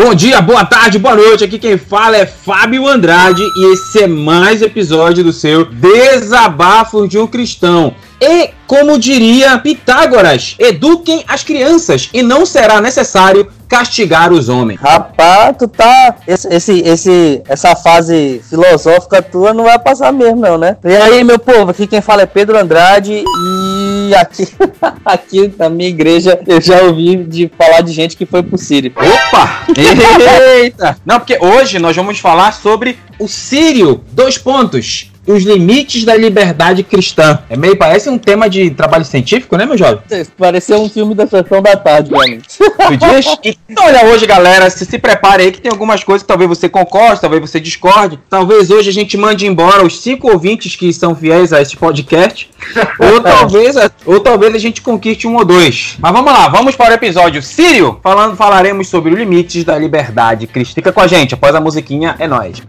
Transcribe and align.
Bom 0.00 0.14
dia, 0.14 0.40
boa 0.40 0.64
tarde, 0.64 0.96
boa 0.96 1.16
noite. 1.16 1.42
Aqui 1.42 1.58
quem 1.58 1.76
fala 1.76 2.16
é 2.16 2.24
Fábio 2.24 2.86
Andrade 2.86 3.42
e 3.42 3.72
esse 3.72 4.04
é 4.04 4.06
mais 4.06 4.62
episódio 4.62 5.24
do 5.24 5.32
seu 5.32 5.64
Desabafo 5.64 7.08
de 7.08 7.18
um 7.18 7.26
Cristão. 7.26 7.96
E, 8.20 8.50
como 8.64 8.96
diria 8.96 9.58
Pitágoras, 9.58 10.54
eduquem 10.56 11.24
as 11.26 11.42
crianças 11.42 12.08
e 12.14 12.22
não 12.22 12.46
será 12.46 12.80
necessário 12.80 13.48
castigar 13.68 14.32
os 14.32 14.48
homens. 14.48 14.80
Rapaz, 14.80 15.56
tu 15.58 15.68
tá. 15.68 16.16
Esse, 16.26 16.48
esse, 16.48 16.80
esse, 16.80 17.42
essa 17.48 17.76
fase 17.76 18.40
filosófica 18.48 19.20
tua 19.20 19.52
não 19.52 19.64
vai 19.64 19.78
passar 19.78 20.12
mesmo, 20.12 20.36
não, 20.36 20.56
né? 20.56 20.76
E 20.82 20.96
aí, 20.96 21.22
meu 21.22 21.38
povo, 21.38 21.70
aqui 21.70 21.86
quem 21.86 22.00
fala 22.00 22.22
é 22.22 22.26
Pedro 22.26 22.58
Andrade 22.58 23.22
e 23.24 24.14
aqui, 24.14 24.48
aqui 25.04 25.54
na 25.58 25.68
minha 25.68 25.88
igreja 25.88 26.40
eu 26.46 26.60
já 26.60 26.82
ouvi 26.82 27.16
de 27.16 27.50
falar 27.56 27.82
de 27.82 27.92
gente 27.92 28.16
que 28.16 28.24
foi 28.24 28.42
pro 28.42 28.56
Sírio. 28.56 28.92
Opa! 28.96 29.64
Eita! 30.56 30.96
Não, 31.04 31.18
porque 31.18 31.38
hoje 31.40 31.78
nós 31.78 31.94
vamos 31.94 32.18
falar 32.18 32.52
sobre 32.52 32.98
o 33.18 33.28
Sírio. 33.28 34.02
Dois 34.12 34.38
pontos 34.38 35.10
os 35.28 35.42
limites 35.44 36.04
da 36.04 36.14
liberdade 36.14 36.82
cristã. 36.82 37.40
É 37.50 37.56
meio, 37.56 37.76
parece 37.76 38.08
um 38.08 38.18
tema 38.18 38.48
de 38.48 38.70
trabalho 38.70 39.04
científico, 39.04 39.56
né, 39.56 39.66
meu 39.66 39.76
jovem? 39.76 40.00
Pareceu 40.36 40.80
um 40.80 40.88
filme 40.88 41.14
da 41.14 41.26
sessão 41.26 41.60
da 41.60 41.76
tarde, 41.76 42.10
meu 42.10 42.20
amigo. 42.20 42.42
Então, 43.68 43.84
olha, 43.84 44.06
hoje, 44.06 44.26
galera, 44.26 44.70
se, 44.70 44.84
se 44.84 44.98
prepare 44.98 45.42
aí 45.42 45.52
que 45.52 45.60
tem 45.60 45.70
algumas 45.70 46.02
coisas 46.02 46.22
que 46.22 46.28
talvez 46.28 46.48
você 46.48 46.68
concorde, 46.68 47.20
talvez 47.20 47.40
você 47.40 47.60
discorde. 47.60 48.18
Talvez 48.28 48.70
hoje 48.70 48.88
a 48.88 48.92
gente 48.92 49.16
mande 49.16 49.46
embora 49.46 49.84
os 49.84 50.00
cinco 50.00 50.30
ouvintes 50.30 50.74
que 50.74 50.92
são 50.92 51.14
fiéis 51.14 51.52
a 51.52 51.60
esse 51.60 51.76
podcast. 51.76 52.48
ou, 52.98 53.20
talvez, 53.20 53.76
ou 54.06 54.20
talvez 54.20 54.54
a 54.54 54.58
gente 54.58 54.80
conquiste 54.80 55.26
um 55.26 55.36
ou 55.36 55.44
dois. 55.44 55.96
Mas 55.98 56.12
vamos 56.12 56.32
lá, 56.32 56.48
vamos 56.48 56.76
para 56.76 56.92
o 56.92 56.94
episódio 56.94 57.42
Sírio. 57.42 58.00
Falando, 58.02 58.36
falaremos 58.36 58.88
sobre 58.88 59.12
os 59.12 59.18
limites 59.18 59.64
da 59.64 59.78
liberdade 59.78 60.46
cristã. 60.46 60.74
Fica 60.76 60.92
com 60.92 61.00
a 61.00 61.06
gente, 61.06 61.34
após 61.34 61.54
a 61.54 61.60
musiquinha, 61.60 62.16
é 62.18 62.26
nóis. 62.26 62.62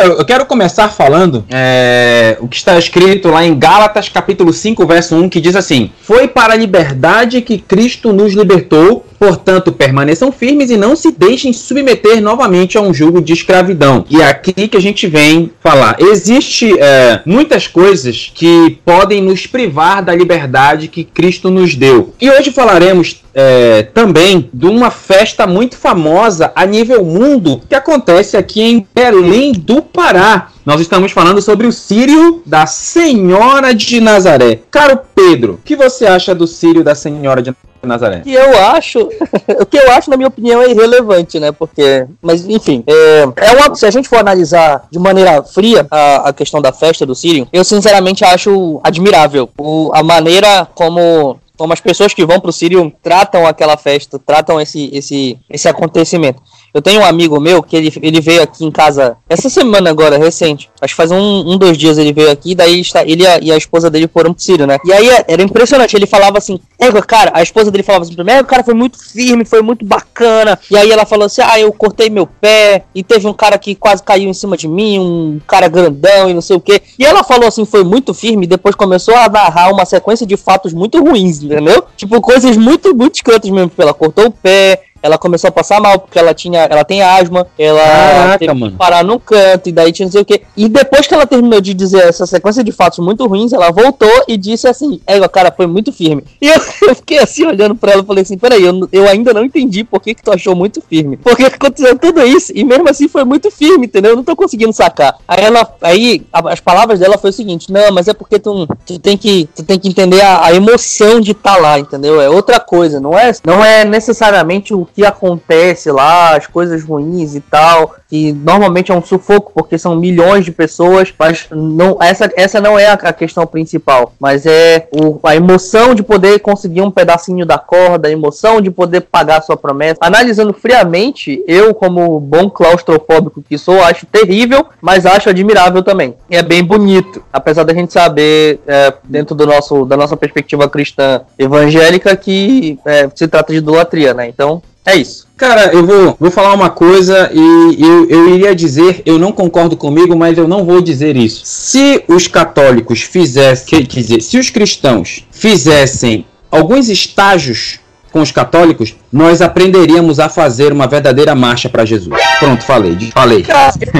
Eu 0.00 0.24
quero 0.24 0.46
começar 0.46 0.88
falando 0.88 1.44
é, 1.50 2.36
o 2.40 2.48
que 2.48 2.56
está 2.56 2.78
escrito 2.78 3.28
lá 3.28 3.44
em 3.44 3.58
Gálatas, 3.58 4.08
capítulo 4.08 4.52
5, 4.52 4.86
verso 4.86 5.16
1, 5.16 5.28
que 5.28 5.40
diz 5.40 5.56
assim: 5.56 5.90
Foi 6.02 6.28
para 6.28 6.52
a 6.52 6.56
liberdade 6.56 7.40
que 7.40 7.58
Cristo 7.58 8.12
nos 8.12 8.34
libertou, 8.34 9.06
portanto, 9.18 9.72
permaneçam 9.72 10.30
firmes 10.32 10.70
e 10.70 10.76
não 10.76 10.96
se 10.96 11.10
deixem 11.10 11.52
submeter 11.52 12.20
novamente 12.20 12.76
a 12.76 12.80
um 12.80 12.92
jugo 12.92 13.20
de 13.20 13.32
escravidão. 13.32 14.04
E 14.08 14.20
é 14.20 14.28
aqui 14.28 14.68
que 14.68 14.76
a 14.76 14.80
gente 14.80 15.06
vem 15.06 15.50
falar: 15.60 15.96
existe 15.98 16.78
é, 16.78 17.20
muitas 17.24 17.66
coisas 17.66 18.30
que 18.34 18.78
podem 18.84 19.22
nos 19.22 19.46
privar 19.46 20.02
da 20.02 20.14
liberdade 20.14 20.88
que 20.88 21.04
Cristo 21.04 21.50
nos 21.50 21.74
deu. 21.74 22.14
E 22.20 22.30
hoje 22.30 22.50
falaremos 22.50 23.22
é, 23.34 23.82
também 23.82 24.48
de 24.52 24.66
uma 24.66 24.90
festa 24.90 25.46
muito 25.46 25.76
famosa 25.76 26.52
a 26.54 26.64
nível 26.64 27.04
mundo 27.04 27.60
que 27.68 27.74
acontece 27.74 28.36
aqui 28.36 28.62
em 28.62 28.86
Belém 28.94 29.52
do 29.52 29.82
Pará. 29.82 30.48
Nós 30.64 30.80
estamos 30.80 31.12
falando 31.12 31.42
sobre 31.42 31.66
o 31.66 31.72
Sírio 31.72 32.42
da 32.46 32.64
Senhora 32.64 33.74
de 33.74 34.00
Nazaré. 34.00 34.60
Caro 34.70 34.98
Pedro, 35.14 35.54
o 35.54 35.58
que 35.58 35.76
você 35.76 36.06
acha 36.06 36.34
do 36.34 36.46
Sírio 36.46 36.82
da 36.82 36.94
Senhora 36.94 37.42
de 37.42 37.54
Nazaré? 37.82 38.20
Que 38.20 38.32
eu 38.32 38.58
acho, 38.68 39.00
o 39.60 39.66
que 39.66 39.76
eu 39.76 39.92
acho, 39.92 40.08
na 40.08 40.16
minha 40.16 40.28
opinião, 40.28 40.62
é 40.62 40.70
irrelevante, 40.70 41.38
né? 41.38 41.52
Porque, 41.52 42.06
mas 42.22 42.48
enfim, 42.48 42.82
é, 42.86 43.26
é 43.36 43.50
uma, 43.52 43.74
se 43.74 43.84
a 43.84 43.90
gente 43.90 44.08
for 44.08 44.18
analisar 44.18 44.86
de 44.90 44.98
maneira 44.98 45.42
fria 45.42 45.86
a, 45.90 46.30
a 46.30 46.32
questão 46.32 46.62
da 46.62 46.72
festa 46.72 47.04
do 47.04 47.14
Sírio, 47.14 47.46
eu 47.52 47.62
sinceramente 47.62 48.24
acho 48.24 48.80
admirável 48.82 49.50
o, 49.58 49.90
a 49.92 50.02
maneira 50.02 50.66
como 50.74 51.38
como 51.56 51.72
as 51.72 51.80
pessoas 51.80 52.12
que 52.12 52.24
vão 52.24 52.40
para 52.40 52.50
o 52.50 52.52
Sírio 52.52 52.92
tratam 53.02 53.46
aquela 53.46 53.76
festa, 53.76 54.18
tratam 54.18 54.60
esse, 54.60 54.90
esse, 54.92 55.38
esse 55.48 55.68
acontecimento. 55.68 56.42
Eu 56.74 56.82
tenho 56.82 57.02
um 57.02 57.04
amigo 57.04 57.38
meu 57.38 57.62
que 57.62 57.76
ele, 57.76 57.92
ele 58.02 58.20
veio 58.20 58.42
aqui 58.42 58.64
em 58.64 58.70
casa 58.70 59.16
essa 59.28 59.48
semana 59.48 59.90
agora, 59.90 60.18
recente. 60.18 60.68
Acho 60.80 60.92
que 60.92 60.96
faz 60.96 61.12
um, 61.12 61.52
um 61.52 61.56
dois 61.56 61.78
dias 61.78 61.98
ele 61.98 62.12
veio 62.12 62.28
aqui, 62.28 62.52
daí 62.52 62.80
está, 62.80 63.04
ele 63.04 63.22
e 63.22 63.26
a, 63.28 63.38
e 63.38 63.52
a 63.52 63.56
esposa 63.56 63.88
dele 63.88 64.08
foram 64.12 64.34
pro 64.34 64.42
Sírio, 64.42 64.66
né? 64.66 64.78
E 64.84 64.92
aí 64.92 65.08
era 65.28 65.40
impressionante, 65.40 65.94
ele 65.94 66.06
falava 66.06 66.36
assim, 66.38 66.58
é, 66.80 66.90
cara, 67.02 67.30
a 67.32 67.42
esposa 67.42 67.70
dele 67.70 67.84
falava 67.84 68.04
assim 68.04 68.14
pra 68.14 68.24
mim, 68.24 68.32
é, 68.32 68.40
o 68.40 68.44
cara 68.44 68.64
foi 68.64 68.74
muito 68.74 68.98
firme, 68.98 69.44
foi 69.44 69.62
muito 69.62 69.84
bacana. 69.84 70.58
E 70.68 70.76
aí 70.76 70.90
ela 70.90 71.06
falou 71.06 71.26
assim, 71.26 71.42
ah, 71.44 71.60
eu 71.60 71.72
cortei 71.72 72.10
meu 72.10 72.26
pé, 72.26 72.84
e 72.92 73.04
teve 73.04 73.28
um 73.28 73.32
cara 73.32 73.56
que 73.56 73.76
quase 73.76 74.02
caiu 74.02 74.28
em 74.28 74.34
cima 74.34 74.56
de 74.56 74.66
mim, 74.66 74.98
um 74.98 75.40
cara 75.46 75.68
grandão 75.68 76.28
e 76.28 76.34
não 76.34 76.40
sei 76.40 76.56
o 76.56 76.60
quê. 76.60 76.82
E 76.98 77.04
ela 77.04 77.22
falou 77.22 77.46
assim, 77.46 77.64
foi 77.64 77.84
muito 77.84 78.12
firme, 78.12 78.46
e 78.46 78.48
depois 78.48 78.74
começou 78.74 79.14
a 79.14 79.28
narrar 79.28 79.72
uma 79.72 79.84
sequência 79.84 80.26
de 80.26 80.36
fatos 80.36 80.72
muito 80.72 81.00
ruins, 81.00 81.38
entendeu? 81.54 81.84
Tipo, 81.96 82.20
coisas 82.20 82.56
muito, 82.56 82.94
muito 82.94 83.16
escrotas 83.16 83.50
mesmo. 83.50 83.70
Ela 83.78 83.94
cortou 83.94 84.26
o 84.26 84.30
pé, 84.30 84.82
ela 85.04 85.18
começou 85.18 85.48
a 85.48 85.52
passar 85.52 85.82
mal, 85.82 85.98
porque 85.98 86.18
ela 86.18 86.32
tinha, 86.32 86.60
ela 86.60 86.82
tem 86.82 87.02
asma, 87.02 87.46
ela 87.58 87.78
Caraca, 87.78 88.38
teve 88.38 88.54
mano. 88.54 88.72
que 88.72 88.78
parar 88.78 89.04
num 89.04 89.18
canto, 89.18 89.68
e 89.68 89.72
daí 89.72 89.92
tinha 89.92 90.06
não 90.06 90.12
sei 90.12 90.22
o 90.22 90.24
quê. 90.24 90.40
E 90.56 90.66
depois 90.66 91.06
que 91.06 91.12
ela 91.12 91.26
terminou 91.26 91.60
de 91.60 91.74
dizer 91.74 92.08
essa 92.08 92.24
sequência 92.24 92.64
de 92.64 92.72
fatos 92.72 93.00
muito 93.00 93.26
ruins, 93.26 93.52
ela 93.52 93.70
voltou 93.70 94.08
e 94.26 94.38
disse 94.38 94.66
assim, 94.66 95.02
é, 95.06 95.20
cara, 95.28 95.52
foi 95.54 95.66
muito 95.66 95.92
firme. 95.92 96.24
E 96.40 96.48
eu, 96.48 96.54
eu 96.88 96.94
fiquei 96.94 97.18
assim, 97.18 97.44
olhando 97.44 97.74
pra 97.74 97.92
ela 97.92 98.02
e 98.02 98.06
falei 98.06 98.22
assim, 98.22 98.38
peraí, 98.38 98.62
eu, 98.62 98.88
eu 98.90 99.06
ainda 99.06 99.34
não 99.34 99.44
entendi 99.44 99.84
por 99.84 100.00
que, 100.00 100.14
que 100.14 100.22
tu 100.22 100.32
achou 100.32 100.56
muito 100.56 100.80
firme. 100.80 101.18
Porque 101.18 101.44
aconteceu 101.44 101.98
tudo 101.98 102.26
isso, 102.26 102.50
e 102.54 102.64
mesmo 102.64 102.88
assim 102.88 103.06
foi 103.06 103.24
muito 103.24 103.50
firme, 103.50 103.84
entendeu? 103.84 104.12
Eu 104.12 104.16
não 104.16 104.24
tô 104.24 104.34
conseguindo 104.34 104.72
sacar. 104.72 105.18
Aí 105.28 105.44
ela, 105.44 105.70
aí 105.82 106.22
as 106.32 106.60
palavras 106.60 107.00
dela 107.00 107.18
foi 107.18 107.28
o 107.28 107.32
seguinte, 107.34 107.70
não, 107.70 107.92
mas 107.92 108.08
é 108.08 108.14
porque 108.14 108.38
tu, 108.38 108.66
tu 108.86 108.98
tem 108.98 109.18
que, 109.18 109.46
tu 109.54 109.62
tem 109.62 109.78
que 109.78 109.86
entender 109.86 110.22
a, 110.22 110.46
a 110.46 110.54
emoção 110.54 111.20
de 111.20 111.32
estar 111.32 111.56
tá 111.56 111.60
lá, 111.60 111.78
entendeu? 111.78 112.22
É 112.22 112.30
outra 112.30 112.58
coisa, 112.58 112.98
não 112.98 113.18
é, 113.18 113.32
não 113.44 113.62
é 113.62 113.84
necessariamente 113.84 114.72
o 114.72 114.88
que 114.94 115.04
acontece 115.04 115.90
lá, 115.90 116.36
as 116.36 116.46
coisas 116.46 116.84
ruins 116.84 117.34
e 117.34 117.40
tal, 117.40 117.96
que 118.08 118.32
normalmente 118.32 118.92
é 118.92 118.94
um 118.94 119.02
sufoco 119.02 119.50
porque 119.52 119.76
são 119.76 119.96
milhões 119.96 120.44
de 120.44 120.52
pessoas, 120.52 121.12
mas 121.18 121.46
não 121.50 121.98
essa, 122.00 122.30
essa 122.36 122.60
não 122.60 122.78
é 122.78 122.86
a, 122.86 123.12
questão 123.12 123.44
principal, 123.44 124.12
mas 124.20 124.46
é 124.46 124.88
o, 124.92 125.18
a 125.24 125.34
emoção 125.34 125.94
de 125.94 126.02
poder 126.02 126.38
conseguir 126.38 126.80
um 126.80 126.90
pedacinho 126.90 127.44
da 127.44 127.58
corda, 127.58 128.06
a 128.06 128.10
emoção 128.10 128.60
de 128.60 128.70
poder 128.70 129.00
pagar 129.00 129.42
sua 129.42 129.56
promessa. 129.56 129.98
Analisando 130.00 130.52
friamente, 130.52 131.42
eu 131.46 131.74
como 131.74 132.20
bom 132.20 132.48
claustrofóbico 132.48 133.42
que 133.42 133.58
sou, 133.58 133.82
acho 133.82 134.06
terrível, 134.06 134.66
mas 134.80 135.06
acho 135.06 135.28
admirável 135.28 135.82
também. 135.82 136.14
É 136.30 136.42
bem 136.42 136.62
bonito, 136.62 137.22
apesar 137.32 137.64
da 137.64 137.74
gente 137.74 137.92
saber 137.92 138.60
é, 138.66 138.94
dentro 139.02 139.34
do 139.34 139.44
nosso 139.44 139.84
da 139.84 139.96
nossa 139.96 140.16
perspectiva 140.16 140.68
cristã 140.68 141.22
evangélica 141.36 142.16
que 142.16 142.78
é, 142.84 143.08
se 143.14 143.26
trata 143.26 143.52
de 143.52 143.58
idolatria, 143.58 144.14
né? 144.14 144.28
Então 144.28 144.62
é 144.86 144.96
isso. 144.96 145.26
Cara, 145.36 145.72
eu 145.72 145.84
vou, 145.84 146.16
vou 146.20 146.30
falar 146.30 146.54
uma 146.54 146.70
coisa 146.70 147.30
e 147.32 147.82
eu, 147.82 148.08
eu 148.08 148.34
iria 148.34 148.54
dizer, 148.54 149.02
eu 149.04 149.18
não 149.18 149.32
concordo 149.32 149.76
comigo, 149.76 150.16
mas 150.16 150.38
eu 150.38 150.46
não 150.46 150.64
vou 150.64 150.80
dizer 150.80 151.16
isso. 151.16 151.42
Se 151.44 152.04
os 152.06 152.28
católicos 152.28 153.02
fizessem, 153.02 153.84
quer 153.84 154.00
dizer, 154.00 154.22
se 154.22 154.38
os 154.38 154.50
cristãos 154.50 155.26
fizessem 155.32 156.24
alguns 156.50 156.88
estágios 156.88 157.80
com 158.12 158.20
os 158.20 158.30
católicos, 158.30 158.94
nós 159.14 159.40
aprenderíamos 159.40 160.18
a 160.18 160.28
fazer 160.28 160.72
uma 160.72 160.88
verdadeira 160.88 161.36
marcha 161.36 161.68
para 161.68 161.84
Jesus. 161.84 162.20
Pronto, 162.40 162.64
falei, 162.64 163.12
falei. 163.14 163.46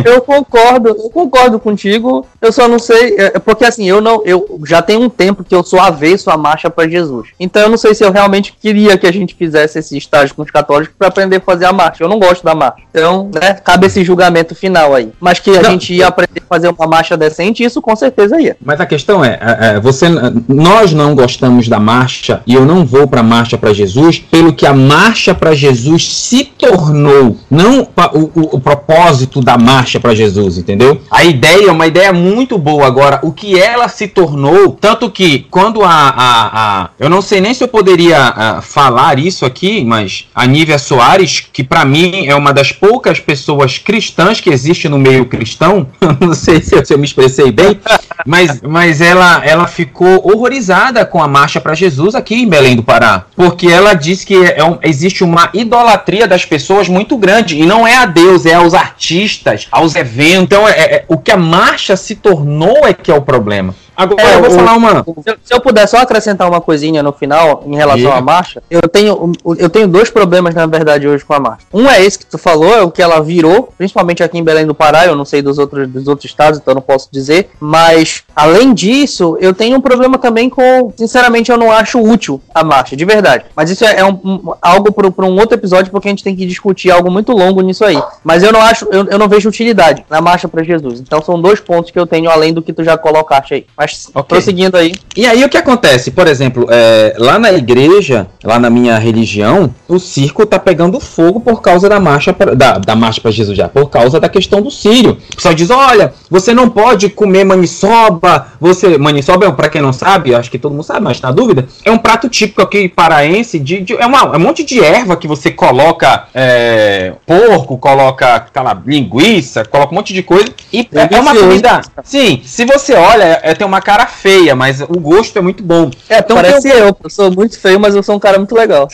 Eu 0.05 0.21
concordo, 0.21 0.89
eu 0.89 1.09
concordo 1.11 1.61
contigo. 1.61 2.27
Eu 2.43 2.51
só 2.51 2.67
não 2.67 2.81
sei, 2.81 3.15
é, 3.17 3.25
é 3.37 3.39
porque 3.39 3.65
assim, 3.65 3.89
eu 3.89 4.01
não, 4.01 4.23
eu 4.25 4.61
já 4.67 4.83
tenho 4.83 5.03
um 5.03 5.09
tempo 5.09 5.45
que 5.45 5.55
eu 5.55 5.63
sou 5.63 5.79
avesso 5.79 6.31
à 6.31 6.37
marcha 6.37 6.69
para 6.69 6.89
Jesus. 6.89 7.29
Então 7.39 7.63
eu 7.63 7.69
não 7.69 7.77
sei 7.77 7.95
se 7.95 8.05
eu 8.05 8.11
realmente 8.11 8.57
queria 8.61 8.99
que 8.99 9.07
a 9.07 9.13
gente 9.13 9.37
fizesse 9.37 9.79
esse 9.79 9.97
estágio 9.97 10.35
com 10.35 10.43
os 10.43 10.51
católicos 10.51 10.93
para 10.99 11.07
aprender 11.07 11.37
a 11.37 11.41
fazer 11.41 11.67
a 11.67 11.73
marcha. 11.73 12.03
Eu 12.03 12.09
não 12.09 12.19
gosto 12.19 12.43
da 12.43 12.55
marcha. 12.55 12.83
Então, 12.91 13.31
né, 13.33 13.55
cabe 13.55 13.87
esse 13.87 14.03
julgamento 14.03 14.53
final 14.53 14.97
aí. 14.97 15.13
Mas 15.21 15.39
que 15.39 15.57
a 15.57 15.63
não, 15.63 15.71
gente 15.71 15.95
ia 15.95 16.09
aprender 16.09 16.43
a 16.43 16.49
fazer 16.49 16.69
uma 16.69 16.89
marcha 16.89 17.17
decente, 17.17 17.63
isso 17.63 17.81
com 17.81 17.95
certeza 17.95 18.41
ia. 18.41 18.57
Mas 18.61 18.81
a 18.81 18.87
questão 18.87 19.25
é, 19.25 19.39
é, 19.41 19.67
é 19.77 19.81
você, 19.81 20.09
nós 20.49 20.93
não 20.93 21.15
gostamos 21.15 21.69
da 21.69 21.79
marcha 21.79 22.43
e 22.45 22.55
eu 22.55 22.65
não 22.65 22.85
vou 22.85 23.07
para 23.07 23.23
marcha 23.23 23.57
para 23.57 23.73
Jesus 23.73 24.19
pelo 24.19 24.53
que 24.53 24.67
a 24.67 24.75
marcha 24.75 25.04
marcha 25.05 25.35
para 25.35 25.55
Jesus 25.55 26.11
se 26.11 26.45
tornou, 26.45 27.37
não 27.51 27.83
o, 28.15 28.21
o, 28.21 28.57
o 28.57 28.61
propósito 28.61 29.43
da 29.43 29.59
marcha 29.59 30.01
para 30.01 30.15
Jesus, 30.15 30.57
entendeu? 30.57 30.99
A 31.11 31.25
ideia 31.25 31.69
é 31.69 31.71
uma 31.71 31.87
ideia 31.87 32.11
muito 32.11 32.57
boa. 32.57 32.87
Agora, 32.87 33.21
o 33.23 33.31
que 33.31 33.59
ela 33.61 33.87
se 33.89 34.09
tornou, 34.09 34.71
tanto 34.81 35.11
que 35.11 35.41
quando 35.51 35.83
a. 35.83 35.91
a, 35.91 36.83
a 36.85 36.91
eu 36.99 37.11
não 37.11 37.21
sei 37.21 37.41
nem 37.43 37.53
se 37.53 37.63
eu 37.63 37.69
poderia 37.69 38.19
a, 38.19 38.63
falar 38.63 39.19
isso 39.19 39.45
aqui, 39.45 39.85
mas 39.85 40.27
a 40.35 40.47
Nívia 40.47 40.79
Soares, 40.79 41.47
que 41.53 41.63
para 41.63 41.85
mim 41.85 42.27
é 42.27 42.35
uma 42.35 42.53
das 42.53 42.73
poucas 42.73 43.21
pessoas 43.21 43.77
cristãs 43.77 44.41
que 44.41 44.49
existe 44.49 44.89
no 44.89 44.99
meio 44.99 45.27
cristão, 45.27 45.87
não 46.19 46.33
sei 46.33 46.63
se 46.63 46.75
eu, 46.75 46.85
se 46.85 46.95
eu 46.95 46.99
me 46.99 47.05
expressei 47.05 47.53
bem, 47.53 47.79
mas, 48.27 48.63
mas 48.63 49.03
ela, 49.03 49.45
ela 49.45 49.67
ficou 49.67 50.27
horrorizada 50.27 51.05
com 51.05 51.23
a 51.23 51.29
marcha 51.29 51.61
para 51.61 51.75
Jesus 51.75 52.15
aqui 52.15 52.37
em 52.37 52.49
Belém 52.49 52.75
do 52.75 52.83
Pará, 52.83 53.27
porque 53.37 53.67
ela 53.67 53.93
diz 53.93 54.25
que 54.25 54.35
é 54.35 54.65
um, 54.65 54.79
existe 54.95 55.25
uma 55.25 55.51
idolatria 55.53 56.27
das 56.27 56.45
pessoas 56.45 56.89
muito 56.89 57.17
grande 57.19 57.59
e 57.59 57.67
não 57.67 57.87
é 57.87 57.97
a 57.97 58.07
Deus, 58.07 58.47
é 58.47 58.55
aos 58.55 58.75
artistas, 58.75 59.67
aos 59.71 59.95
eventos. 59.95 60.45
Então, 60.45 60.69
é, 60.69 60.73
é, 60.73 61.05
o 61.09 61.19
que 61.19 61.33
a 61.33 61.37
marcha 61.37 61.97
se 61.97 62.15
tornou 62.15 62.87
é 62.87 62.95
que 62.95 63.11
é 63.11 63.15
o 63.15 63.21
problema. 63.21 63.75
Agora 63.97 64.23
é, 64.23 64.35
eu 64.37 64.41
vou 64.41 64.51
o, 64.51 64.55
falar 64.55 64.75
uma. 64.75 65.05
Se 65.43 65.55
eu 65.55 65.61
puder 65.61 65.87
só 65.87 65.99
acrescentar 65.99 66.49
uma 66.49 66.61
coisinha 66.61 67.03
no 67.03 67.13
final 67.13 67.63
em 67.67 67.77
relação 67.77 68.13
à 68.13 68.21
marcha, 68.21 68.63
eu 68.71 68.83
tenho, 68.83 69.33
eu 69.59 69.69
tenho 69.69 69.87
dois 69.87 70.11
problemas, 70.11 70.55
na 70.55 70.67
verdade, 70.67 71.07
hoje 71.07 71.25
com 71.25 71.35
a 71.35 71.41
marcha. 71.41 71.67
Um 71.73 71.89
é 71.89 72.03
esse 72.03 72.19
que 72.19 72.27
tu 72.27 72.39
falou, 72.39 72.75
é 72.75 72.83
o 72.83 72.91
que 72.91 73.03
ela 73.03 73.21
virou, 73.21 73.73
principalmente 73.77 74.23
aqui 74.23 74.39
em 74.39 74.45
Belém 74.45 74.67
do 74.67 74.75
Pará, 74.75 75.07
eu 75.07 75.15
não 75.15 75.25
sei 75.25 75.43
dos 75.43 75.59
outros, 75.59 75.89
dos 75.89 76.09
outros 76.09 76.29
estados, 76.29 76.59
então 76.59 76.75
não 76.75 76.83
posso 76.83 77.09
dizer. 77.11 77.51
Mas, 77.61 78.25
além 78.35 78.75
disso, 78.75 79.37
eu 79.41 79.55
tenho 79.55 79.79
um 79.79 79.81
problema 79.81 80.19
também 80.19 80.49
com. 80.51 80.93
Sinceramente, 80.97 81.51
eu 81.51 81.59
não 81.59 81.71
acho 81.71 82.01
útil 82.01 82.41
a 82.55 82.65
marcha, 82.65 82.97
de 82.97 83.05
verdade. 83.05 83.45
Mas 83.55 83.71
isso 83.71 83.85
é, 83.85 84.01
é 84.01 84.05
um, 84.05 84.19
um, 84.25 84.55
algo 84.61 84.93
para 84.93 85.27
um 85.27 85.39
outro 85.39 85.55
episódio, 85.57 85.91
porque 85.91 86.09
a 86.09 86.11
gente 86.11 86.25
tem 86.25 86.35
que 86.35 86.47
discutir 86.47 86.91
algo 86.91 87.11
muito 87.11 87.33
longo 87.33 87.61
nisso 87.61 87.85
aí. 87.85 88.01
Mas 88.23 88.43
eu 88.43 88.53
não 88.53 88.61
acho, 88.61 88.87
eu, 88.91 89.07
eu 89.07 89.19
não 89.19 89.29
vejo 89.29 89.49
utilidade 89.49 90.05
na 90.11 90.21
marcha 90.21 90.49
para 90.49 90.63
Jesus. 90.63 91.01
Então 91.01 91.23
são 91.23 91.41
dois 91.41 91.61
pontos 91.61 91.91
que 91.91 91.99
eu 91.99 92.07
tenho 92.07 92.31
além 92.31 92.53
do 92.53 92.63
que 92.63 92.73
tu 92.73 92.83
já 92.83 92.97
colocaste 92.97 93.55
aí. 93.55 93.67
Mas 93.77 93.84
okay. 93.93 94.23
prosseguindo 94.23 94.77
aí. 94.77 94.95
E 95.17 95.27
aí 95.27 95.45
o 95.45 95.49
que 95.49 95.57
acontece? 95.57 96.11
Por 96.11 96.27
exemplo, 96.27 96.67
é, 96.71 97.15
lá 97.19 97.39
na 97.39 97.53
igreja, 97.53 98.27
lá 98.43 98.59
na 98.59 98.71
minha 98.71 98.99
religião, 98.99 99.75
o 99.89 99.99
circo 99.99 100.47
tá 100.47 100.59
pegando 100.59 101.01
fogo 101.01 101.41
por 101.41 101.61
causa 101.61 101.89
da 101.89 102.01
marcha 102.01 102.33
pra, 102.33 102.55
da, 102.55 102.79
da 102.79 102.97
marcha 102.97 103.21
para 103.21 103.31
Jesus 103.31 103.57
já, 103.57 103.69
por 103.69 103.91
causa 103.91 104.19
da 104.19 104.29
questão 104.29 104.61
do 104.61 104.71
sírio. 104.71 105.19
O 105.33 105.37
pessoal 105.37 105.55
diz: 105.55 105.71
olha, 105.71 106.13
você 106.31 106.53
não 106.55 106.69
pode 106.69 107.09
comer 107.09 107.45
maniçoba. 107.45 108.49
Você, 108.61 108.99
maniçoba, 108.99 109.53
para 109.53 109.69
quem 109.69 109.83
não 109.83 109.93
sabe, 109.93 110.35
acho 110.35 110.51
que 110.51 110.59
todo 110.59 110.73
mundo 110.73 110.85
sabe, 110.85 111.01
mas 111.01 111.21
na 111.21 111.31
dúvida, 111.31 111.67
é 111.85 111.91
um 111.91 111.99
prato 111.99 112.29
típico 112.29 112.63
aqui 112.63 112.89
paraense 112.89 113.59
de, 113.59 113.81
de 113.81 113.95
é, 113.95 114.07
uma, 114.07 114.19
é 114.35 114.37
um 114.37 114.41
monte 114.41 114.65
de 114.65 114.83
erva 114.83 115.17
que 115.17 115.29
você 115.29 115.51
coloca 115.51 116.29
é, 116.35 117.13
porco, 117.27 117.79
coloca 117.79 118.41
tá 118.41 118.63
lá, 118.63 118.81
linguiça, 118.87 119.65
coloca 119.65 119.93
um 119.93 119.97
monte 119.97 120.13
de 120.13 120.23
coisa 120.23 120.47
e 120.73 120.89
é, 120.93 121.17
é 121.17 121.21
uma 121.21 121.35
comida. 121.35 121.81
Sim, 122.03 122.41
se 122.45 122.65
você 122.65 122.95
olha, 122.95 123.41
é, 123.43 123.55
tem 123.55 123.67
uma 123.67 123.74
cara 123.81 124.07
feia, 124.07 124.55
mas 124.55 124.81
o 124.81 125.01
gosto 125.01 125.39
é 125.39 125.43
muito 125.43 125.63
bom. 125.63 125.91
É, 126.09 126.19
então 126.19 126.37
parece 126.37 126.69
eu, 126.69 126.77
eu, 126.77 126.97
eu 127.03 127.11
sou 127.11 127.31
muito 127.31 127.59
feio, 127.59 127.79
mas 127.81 127.95
eu 127.95 128.03
sou 128.03 128.17
um 128.17 128.19
cara 128.19 128.39
muito 128.39 128.55
legal. 128.55 128.89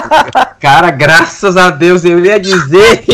cara, 0.60 0.90
graças 0.90 1.56
a 1.56 1.70
Deus, 1.70 2.04
eu 2.04 2.24
ia 2.24 2.38
dizer. 2.38 3.04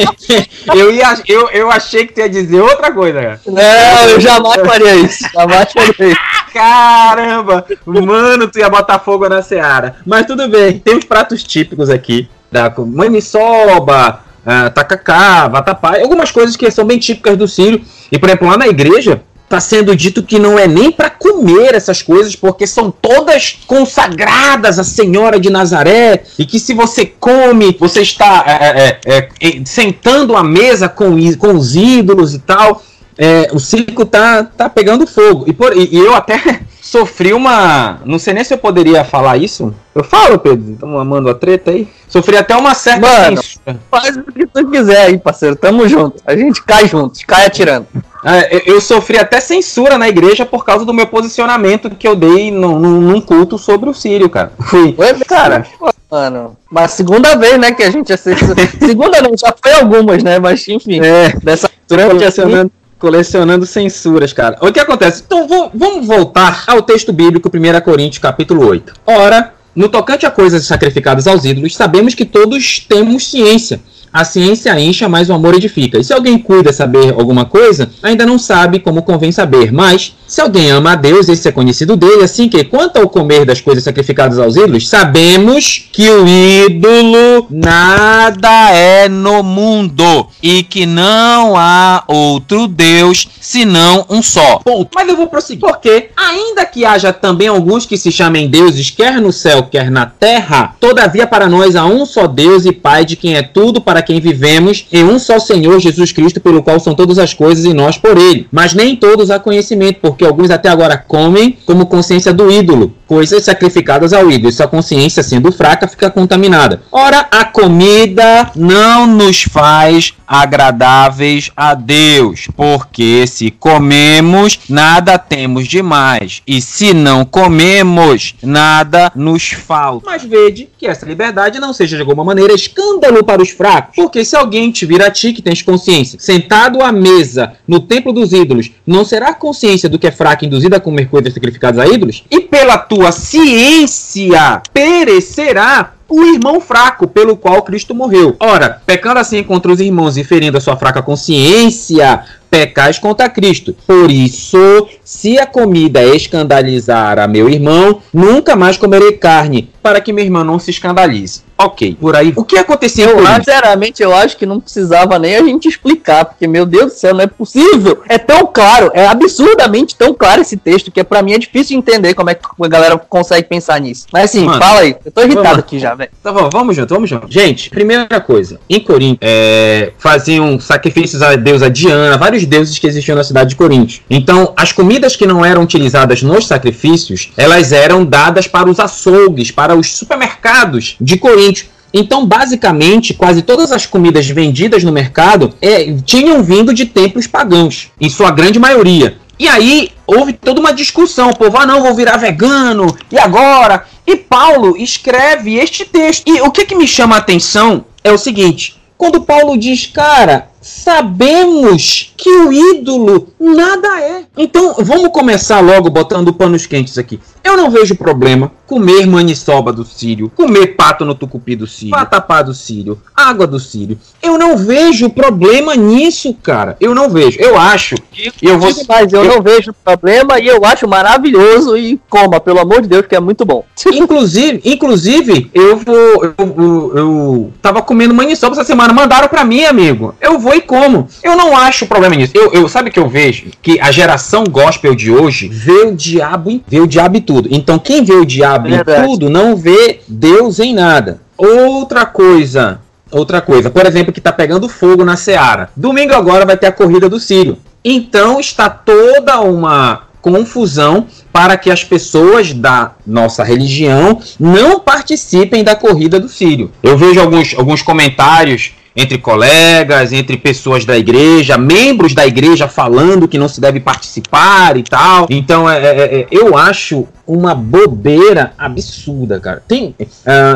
eu, 0.75 0.93
ia, 0.93 1.17
eu, 1.27 1.49
eu 1.51 1.71
achei 1.71 2.07
que 2.07 2.13
tu 2.13 2.21
ia 2.21 2.29
dizer 2.29 2.61
outra 2.61 2.93
coisa, 2.93 3.21
cara. 3.21 3.41
Não, 3.47 4.11
eu 4.11 4.21
jamais 4.21 4.61
faria 4.67 4.95
isso. 4.97 5.25
Jamais 5.33 5.73
faria 5.73 6.09
isso. 6.13 6.21
Caramba! 6.53 7.67
Mano, 7.85 8.49
tu 8.49 8.59
ia 8.59 8.71
botar 8.71 8.99
fogo 8.99 9.29
na 9.29 9.43
seara. 9.43 9.97
Mas 10.07 10.27
tudo 10.27 10.49
bem, 10.49 10.79
tem 10.79 10.97
os 10.97 11.05
pratos 11.05 11.43
típicos 11.43 11.91
aqui. 11.91 12.29
Da 12.51 12.73
maniçoba, 12.79 14.21
uh, 14.45 14.71
tacacá, 14.71 15.49
vatapá, 15.49 15.99
algumas 16.01 16.31
coisas 16.31 16.55
que 16.57 16.71
são 16.71 16.85
bem 16.85 16.99
típicas 16.99 17.37
do 17.37 17.49
Sírio. 17.49 17.85
E, 18.13 18.19
por 18.19 18.29
exemplo, 18.29 18.49
lá 18.49 18.57
na 18.57 18.69
igreja, 18.69 19.23
está 19.55 19.61
sendo 19.61 19.95
dito 19.95 20.23
que 20.23 20.39
não 20.39 20.59
é 20.59 20.67
nem 20.67 20.91
para 20.91 21.09
comer 21.09 21.75
essas 21.75 22.03
coisas, 22.03 22.35
porque 22.35 22.67
são 22.67 22.91
todas 22.91 23.59
consagradas 23.67 24.79
à 24.79 24.85
Senhora 24.85 25.39
de 25.39 25.49
Nazaré, 25.49 26.25
e 26.39 26.45
que 26.45 26.59
se 26.59 26.75
você 26.75 27.07
come, 27.07 27.77
você 27.79 28.01
está 28.01 28.45
é, 28.47 28.65
é, 28.65 29.01
é, 29.07 29.29
é 29.41 29.65
sentando 29.65 30.37
à 30.37 30.43
mesa 30.43 30.89
com, 30.89 31.17
com 31.37 31.55
os 31.55 31.77
ídolos 31.77 32.35
e 32.35 32.41
tal. 32.41 32.83
É, 33.17 33.49
o 33.53 33.61
circo 33.61 34.05
tá, 34.05 34.43
tá 34.43 34.69
pegando 34.69 35.07
fogo. 35.07 35.45
E, 35.47 35.53
por, 35.53 35.77
e, 35.77 35.89
e 35.95 35.99
eu 35.99 36.15
até 36.15 36.63
sofri 36.83 37.33
uma. 37.33 38.01
Não 38.05 38.19
sei 38.19 38.35
nem 38.35 38.43
se 38.43 38.55
eu 38.55 38.59
poderia 38.59 39.05
falar 39.05 39.37
isso. 39.37 39.73
Eu 39.95 40.03
falo, 40.03 40.37
Pedro. 40.37 40.73
Estamos 40.73 41.01
amando 41.01 41.31
a 41.31 41.35
treta 41.35 41.71
aí. 41.71 41.89
Sofri 42.09 42.37
até 42.37 42.57
uma 42.57 42.75
certa. 42.75 43.07
Mano, 43.07 43.41
faz 43.89 44.17
o 44.17 44.25
que 44.25 44.47
tu 44.47 44.69
quiser 44.69 45.07
aí, 45.07 45.17
parceiro. 45.17 45.55
Tamo 45.55 45.89
junto. 45.89 46.21
A 46.27 46.37
gente 46.37 46.61
cai 46.65 46.89
juntos, 46.89 47.23
cai 47.23 47.47
atirando. 47.47 47.87
É, 48.25 48.63
eu 48.71 48.81
sofri 48.81 49.19
até 49.19 49.39
censura 49.39 49.99
na 49.99 50.09
igreja 50.09 50.47
por 50.47 50.65
causa 50.65 50.85
do 50.85 50.95
meu 50.95 51.07
posicionamento 51.07 51.91
que 51.91 52.09
eu 52.09 52.17
dei 52.17 52.51
no, 52.51 52.79
num 52.79 53.21
culto 53.21 53.59
sobre 53.59 53.91
o 53.91 53.95
Sírio, 53.95 54.31
cara. 54.31 54.53
Fui. 54.65 54.95
Oi, 54.97 55.15
cara, 55.27 55.67
mano. 56.11 56.57
Mas 56.71 56.93
segunda 56.93 57.37
vez, 57.37 57.59
né, 57.59 57.73
que 57.73 57.83
a 57.83 57.91
gente 57.91 58.13
assiste. 58.13 58.45
segunda 58.81 59.21
não, 59.21 59.37
já 59.37 59.55
foi 59.63 59.73
algumas, 59.75 60.23
né? 60.23 60.39
Mas 60.39 60.67
enfim. 60.67 61.01
É, 61.05 61.35
dessa 61.43 61.69
colecionando, 61.87 62.73
colecionando 62.99 63.67
censuras, 63.67 64.33
cara. 64.33 64.57
O 64.61 64.73
que 64.73 64.81
acontece? 64.81 65.23
Então 65.27 65.47
vou, 65.47 65.71
vamos 65.75 66.07
voltar 66.07 66.65
ao 66.67 66.81
texto 66.81 67.13
bíblico, 67.13 67.51
1 67.53 67.81
Coríntios, 67.83 68.19
capítulo 68.19 68.67
8. 68.67 68.95
Ora, 69.07 69.53
no 69.77 69.89
tocante 69.89 70.25
a 70.25 70.31
coisas 70.31 70.65
sacrificadas 70.65 71.27
aos 71.27 71.45
ídolos, 71.45 71.77
sabemos 71.77 72.15
que 72.15 72.25
todos 72.25 72.79
temos 72.79 73.31
ciência 73.31 73.81
a 74.15 74.25
ciência 74.25 74.79
encha, 74.79 75.09
mas 75.09 75.29
o 75.29 75.33
amor 75.33 75.57
edifica. 75.57 75.99
E 75.99 76.05
se 76.05 76.13
alguém 76.13 76.39
cuida 76.39 76.73
saber 76.73 77.13
alguma 77.19 77.45
coisa, 77.45 77.91
ainda 78.01 78.25
não 78.25 78.39
sabe 78.39 78.79
como 78.79 79.03
convém 79.03 79.33
saber. 79.33 79.73
Mas, 79.73 80.15
se 80.25 80.41
alguém 80.41 80.71
ama 80.71 80.93
a 80.93 80.95
Deus, 80.95 81.29
esse 81.29 81.49
é 81.49 81.51
conhecido 81.51 81.97
dele, 81.97 82.23
assim 82.23 82.49
que, 82.49 82.63
quanto 82.63 82.97
ao 82.97 83.09
comer 83.09 83.45
das 83.45 83.61
coisas 83.61 83.83
sacrificadas 83.83 84.39
aos 84.39 84.55
ídolos, 84.55 84.89
sabemos 84.89 85.89
que 85.91 86.09
o 86.09 86.29
ídolo 86.29 87.49
nada 87.51 88.71
é 88.71 89.09
no 89.09 89.43
mundo 89.43 90.29
e 90.41 90.63
que 90.63 90.87
não 90.87 91.57
há 91.57 92.05
outro 92.07 92.69
Deus 92.69 93.27
senão 93.41 94.07
um 94.09 94.23
só. 94.23 94.59
Ponto. 94.59 94.91
Mas 94.95 95.09
eu 95.09 95.17
vou 95.17 95.27
prosseguir. 95.27 95.61
Porque, 95.61 96.11
ainda 96.17 96.65
que 96.65 96.85
haja 96.85 97.13
também 97.13 97.49
alguns 97.49 97.85
que 97.85 97.99
se 97.99 98.13
chamem 98.13 98.49
deuses, 98.49 98.91
quer 98.91 99.21
no 99.21 99.33
céu, 99.33 99.65
quer 99.65 99.91
na 99.91 100.07
terra, 100.07 100.77
todavia 100.79 101.27
para 101.27 101.49
nós 101.49 101.75
há 101.75 101.85
um 101.85 102.07
só 102.07 102.29
Deus 102.29 102.65
e 102.65 102.71
Pai 102.71 103.05
de 103.05 103.17
quem 103.17 103.35
é 103.35 103.43
tudo 103.43 103.81
para 103.81 104.04
quem 104.05 104.21
vivemos 104.21 104.87
em 104.93 105.03
um 105.03 105.19
só 105.19 105.39
Senhor 105.39 105.81
Jesus 105.81 106.13
Cristo, 106.13 106.41
pelo 106.41 106.63
qual 106.63 106.79
são 106.79 106.95
todas 106.95 107.19
as 107.19 107.35
coisas 107.35 107.65
e 107.65 107.75
nós 107.75 107.99
por 107.99 108.17
ele. 108.17 108.47
Mas 108.53 108.75
nem 108.75 108.95
todos 108.95 109.31
há 109.31 109.39
conhecimento, 109.39 109.99
porque 110.01 110.25
alguns 110.25 110.51
até 110.51 110.69
agora 110.69 110.97
comem 110.97 111.59
como 111.67 111.87
consciência 111.87 112.33
do 112.33 112.51
ídolo, 112.51 112.95
coisas 113.07 113.45
sacrificadas 113.45 114.13
ao 114.13 114.31
ídolo, 114.31 114.49
e 114.49 114.53
sua 114.53 114.69
consciência, 114.69 115.23
sendo 115.23 115.51
fraca, 115.51 115.89
fica 115.89 116.11
contaminada. 116.11 116.83
Ora, 116.93 117.27
a 117.31 117.45
comida 117.45 118.51
não 118.55 119.07
nos 119.07 119.43
faz 119.43 120.13
agradáveis 120.27 121.51
a 121.57 121.75
Deus, 121.75 122.49
porque 122.57 123.27
se 123.27 123.51
comemos, 123.51 124.59
nada 124.69 125.19
temos 125.19 125.67
demais, 125.67 126.43
e 126.47 126.61
se 126.61 126.93
não 126.93 127.25
comemos, 127.25 128.35
nada 128.43 129.13
nos 129.15 129.51
falta. 129.51 130.07
Mas 130.07 130.25
vede 130.25 130.69
que 130.79 130.87
essa 130.87 131.07
liberdade 131.07 131.59
não 131.61 131.73
seja 131.73 131.97
de 131.97 132.03
alguma 132.03 132.25
maneira 132.25 132.53
escândalo 132.53 133.23
para 133.23 133.43
os 133.43 133.51
fracos, 133.51 133.94
porque 133.95 134.25
se 134.25 134.37
alguém 134.37 134.71
te 134.71 134.87
vir 134.87 135.03
a 135.03 135.11
ti 135.11 135.33
que 135.33 135.43
tens 135.43 135.63
consciência, 135.63 136.19
sentado 136.19 136.83
à 136.83 136.93
mesa 136.93 137.55
no 137.67 137.81
templo 137.81 138.13
dos 138.13 138.33
ídolos, 138.33 138.71
não 138.87 139.05
será 139.05 139.33
consciência 139.35 139.89
do 139.89 139.99
que 139.99 140.07
é 140.07 140.11
fraco 140.11 140.45
induzido 140.45 140.77
a 140.77 140.81
comer 140.81 141.09
coisas 141.09 141.33
sacrificadas 141.33 141.79
a 141.79 141.87
ídolos? 141.87 142.25
E 142.31 142.41
pela 142.41 142.79
tua 142.79 143.13
ciência 143.13 144.63
perecerá 144.73 145.95
o 146.09 146.23
irmão 146.23 146.61
fraco 146.61 147.07
pelo 147.07 147.37
qual 147.37 147.63
Cristo 147.63 147.95
morreu. 147.95 148.37
Ora, 148.39 148.81
pecando 148.87 149.19
assim 149.19 149.43
contra 149.43 149.73
os 149.73 149.81
irmãos 149.81 150.17
e 150.17 150.25
ferindo 150.25 150.57
a 150.57 150.61
sua 150.61 150.77
fraca 150.77 151.03
consciência, 151.03 152.23
pecais 152.51 152.99
contra 152.99 153.29
Cristo. 153.29 153.75
Por 153.87 154.11
isso, 154.11 154.89
se 155.03 155.39
a 155.39 155.47
comida 155.47 156.05
escandalizar 156.05 157.19
a 157.19 157.27
meu 157.27 157.49
irmão, 157.49 158.01
nunca 158.13 158.55
mais 158.55 158.77
comerei 158.77 159.13
carne, 159.13 159.71
para 159.83 160.01
que 160.01 160.13
meu 160.13 160.25
irmão 160.25 160.45
não 160.45 160.59
se 160.59 160.71
escandalize. 160.71 161.43
Ok, 161.57 161.97
por 162.01 162.17
aí. 162.17 162.33
O 162.35 162.45
que 162.45 162.59
aconteceu? 162.59 163.11
Eu, 163.11 163.27
sinceramente, 163.37 164.03
eu 164.03 164.15
acho 164.15 164.37
que 164.37 164.45
não 164.45 164.59
precisava 164.59 165.19
nem 165.19 165.37
a 165.37 165.43
gente 165.43 165.69
explicar, 165.69 166.25
porque, 166.25 166.47
meu 166.49 166.67
Deus 166.67 166.93
do 166.93 166.99
céu, 166.99 167.15
não 167.15 167.21
é 167.21 167.27
possível. 167.27 168.03
É 168.09 168.19
tão 168.19 168.47
claro, 168.47 168.91
é 168.93 169.07
absurdamente 169.07 169.95
tão 169.95 170.13
claro 170.13 170.43
esse 170.43 170.57
texto, 170.57 170.91
que 170.91 171.01
é, 171.01 171.05
pra 171.05 171.23
mim 171.23 171.33
é 171.33 171.39
difícil 171.39 171.79
entender 171.79 172.15
como 172.15 172.31
é 172.31 172.35
que 172.35 172.45
a 172.61 172.69
galera 172.69 172.99
consegue 172.99 173.49
pensar 173.49 173.81
nisso. 173.81 174.07
Mas 174.13 174.25
assim, 174.25 174.45
Mano, 174.45 174.59
fala 174.59 174.81
aí. 174.81 174.97
Eu 175.05 175.13
tô 175.13 175.23
irritado 175.23 175.45
vamos, 175.45 175.59
aqui 175.61 175.79
já, 175.79 175.95
velho. 175.95 176.11
Tá 176.23 176.33
bom, 176.33 176.51
vamos 176.53 176.75
junto, 176.75 176.93
vamos 176.93 177.09
junto. 177.09 177.27
Gente, 177.31 177.71
primeira 177.71 178.21
coisa. 178.21 178.59
Em 178.69 178.81
Corinto, 178.81 179.19
é, 179.21 179.93
faziam 179.99 180.59
sacrifícios 180.59 181.23
a 181.23 181.37
deusa 181.37 181.71
Diana, 181.71 182.19
vários 182.19 182.45
deuses 182.45 182.79
que 182.79 182.87
existiam 182.87 183.15
na 183.15 183.25
cidade 183.25 183.51
de 183.51 183.57
Corinto. 183.57 184.01
Então, 184.11 184.53
as 184.57 184.73
comidas 184.73 185.15
que 185.15 185.27
não 185.27 185.45
eram 185.45 185.63
utilizadas 185.63 186.23
nos 186.23 186.47
sacrifícios, 186.47 187.31
elas 187.37 187.71
eram 187.71 188.05
dadas 188.05 188.49
para 188.49 188.69
os 188.69 188.81
açougues, 188.81 189.53
para 189.53 189.77
os 189.77 189.97
supermercados 189.97 190.97
de 191.01 191.17
Corinto 191.17 191.44
Então, 191.93 192.27
basicamente, 192.27 193.15
quase 193.15 193.43
todas 193.43 193.71
as 193.71 193.87
comidas 193.87 194.27
vendidas 194.27 194.83
no 194.83 194.91
mercado 194.91 195.55
é, 195.63 195.95
tinham 196.05 196.43
vindo 196.43 196.75
de 196.75 196.87
templos 196.87 197.29
pagãos, 197.29 197.93
em 198.01 198.11
sua 198.11 198.33
grande 198.33 198.59
maioria. 198.59 199.17
E 199.39 199.49
aí 199.49 199.91
houve 200.07 200.33
toda 200.33 200.61
uma 200.61 200.73
discussão, 200.73 201.31
o 201.31 201.37
povo, 201.37 201.57
ah 201.57 201.67
não, 201.67 201.83
vou 201.83 201.95
virar 201.95 202.17
vegano, 202.17 202.87
e 203.11 203.19
agora? 203.19 203.85
E 204.07 204.17
Paulo 204.17 204.77
escreve 204.77 205.55
este 205.55 205.85
texto. 205.85 206.25
E 206.27 206.41
o 206.41 206.51
que, 206.51 206.65
que 206.65 206.75
me 206.75 206.87
chama 206.87 207.17
a 207.17 207.19
atenção 207.19 207.85
é 208.03 208.13
o 208.13 208.19
seguinte: 208.19 208.77
quando 208.99 209.23
Paulo 209.23 209.57
diz, 209.57 209.87
cara, 209.87 210.49
sabemos 210.65 212.15
que 212.17 212.31
o 212.31 212.51
ídolo 212.51 213.29
nada 213.39 214.01
é. 214.01 214.25
Então, 214.35 214.77
vamos 214.79 215.11
começar 215.11 215.61
logo 215.61 215.91
botando 215.91 216.33
panos 216.33 216.65
quentes 216.65 216.97
aqui. 216.97 217.21
Eu 217.45 217.55
não 217.55 217.71
vejo 217.71 217.95
problema 217.95 218.51
comer 218.67 219.07
maniçoba 219.07 219.71
do 219.71 219.85
Sírio, 219.85 220.33
comer 220.35 220.69
pato 220.69 221.05
no 221.05 221.15
tucupi 221.15 221.55
do 221.55 221.67
Sírio, 221.67 221.91
patapá 221.91 222.41
do 222.41 222.55
Sírio, 222.55 222.99
água 223.15 223.47
do 223.47 223.61
Sírio. 223.61 223.99
Eu 224.23 224.39
não 224.39 224.57
vejo 224.57 225.11
problema 225.11 225.77
nisso, 225.77 226.35
cara. 226.43 226.79
Eu 226.81 226.95
não 226.95 227.11
vejo. 227.11 227.39
Eu 227.39 227.59
acho. 227.59 227.95
Eu 228.41 228.59
vou. 228.59 228.71
Mas 228.89 229.13
eu, 229.13 229.23
eu 229.23 229.35
não 229.35 229.43
vejo 229.43 229.75
problema 229.85 230.41
e 230.41 230.47
eu 230.47 230.65
acho 230.65 230.89
maravilhoso 230.89 231.77
e 231.77 232.01
coma, 232.09 232.41
pelo 232.41 232.61
amor 232.61 232.81
de 232.81 232.89
Deus, 232.89 233.07
que 233.07 233.15
é 233.15 233.21
muito 233.21 233.45
bom. 233.45 233.67
Inclusive, 233.93 234.63
inclusive, 234.65 235.51
eu 235.53 235.77
vou. 235.77 236.25
Eu, 236.25 236.35
eu, 236.39 236.93
eu 236.97 237.53
tava 237.61 237.83
comendo 237.83 238.15
maniçoba 238.15 238.55
essa 238.55 238.65
semana. 238.65 238.95
Mandaram 238.95 239.29
para 239.29 239.45
mim, 239.45 239.65
amigo. 239.65 240.15
Eu 240.23 240.39
vou 240.39 240.54
e 240.55 240.61
como. 240.61 241.09
Eu 241.23 241.37
não 241.37 241.57
acho 241.57 241.87
problema 241.87 242.15
nisso. 242.15 242.33
Eu, 242.35 242.53
eu 242.53 242.69
sabe 242.69 242.91
que 242.91 242.99
eu 242.99 243.09
vejo 243.09 243.47
que 243.63 243.81
a 243.81 243.91
geração 243.91 244.45
gospel 244.45 244.95
de 244.95 245.11
hoje 245.11 245.49
vê 245.49 245.83
o 245.83 245.95
diabo, 245.95 246.63
vê 246.67 246.81
o 246.81 246.87
diabo 246.87 247.17
e 247.17 247.21
tudo. 247.21 247.49
Então 247.51 247.79
quem 247.79 248.05
vê 248.05 248.15
o 248.15 248.25
diabo 248.25 248.69
Verdade. 248.69 249.03
em 249.03 249.07
tudo 249.07 249.31
não 249.31 249.57
vê 249.57 250.01
Deus 250.09 250.59
em 250.59 250.75
nada. 250.75 251.21
Outra 251.37 252.07
coisa, 252.07 252.81
outra 253.11 253.41
coisa, 253.41 253.71
por 253.71 253.85
exemplo, 253.87 254.13
que 254.13 254.21
está 254.21 254.33
pegando 254.33 254.69
fogo 254.69 255.05
na 255.05 255.17
Seara. 255.17 255.71
Domingo 255.77 256.15
agora 256.15 256.47
vai 256.47 256.57
ter 256.57 256.67
a 256.67 256.73
corrida 256.73 257.09
do 257.09 257.19
Sírio. 257.19 257.59
Então 257.85 258.41
está 258.41 258.71
toda 258.71 259.41
uma 259.41 260.05
confusão 260.23 261.07
para 261.31 261.55
que 261.59 261.71
as 261.71 261.85
pessoas 261.85 262.55
da 262.55 262.93
nossa 263.07 263.45
religião 263.45 264.21
não 264.41 264.81
participem 264.81 265.63
da 265.63 265.77
corrida 265.77 266.19
do 266.19 266.31
Sírio. 266.31 266.73
Eu 266.83 266.97
vejo 266.97 267.21
alguns, 267.21 267.55
alguns 267.55 267.83
comentários 267.83 268.73
entre 268.97 269.19
colegas, 269.19 270.13
entre 270.13 270.37
pessoas 270.37 270.85
da 270.85 270.97
igreja, 270.97 271.59
membros 271.59 272.15
da 272.15 272.27
igreja 272.27 272.69
falando 272.69 273.27
que 273.27 273.39
não 273.39 273.49
se 273.49 273.61
deve 273.61 273.81
participar 273.81 274.77
e 274.77 274.83
tal. 274.83 275.27
Então, 275.31 275.69
é, 275.69 275.79
é, 275.79 276.21
é 276.21 276.27
eu 276.31 276.57
acho 276.57 277.07
uma 277.27 277.55
bobeira 277.55 278.53
absurda, 278.59 279.41
cara. 279.41 279.63
Tem, 279.67 279.95
uh, 280.01 280.07